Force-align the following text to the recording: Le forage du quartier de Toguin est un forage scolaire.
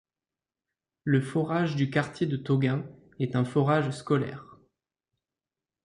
Le 1.03 1.21
forage 1.21 1.75
du 1.75 1.91
quartier 1.91 2.25
de 2.25 2.35
Toguin 2.35 2.83
est 3.19 3.35
un 3.35 3.45
forage 3.45 3.91
scolaire. 3.91 4.57